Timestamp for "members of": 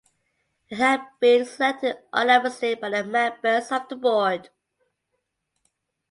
3.03-3.87